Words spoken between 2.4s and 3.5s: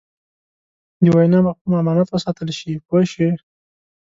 شي پوه شوې!.